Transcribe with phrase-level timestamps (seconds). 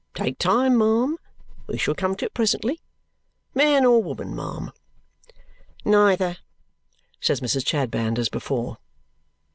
[0.15, 1.15] Take time, ma'am.
[1.67, 2.81] We shall come to it presently.
[3.53, 4.71] Man or woman, ma'am?"
[5.85, 6.37] "Neither,"
[7.19, 7.63] says Mrs.
[7.67, 8.79] Chadband as before.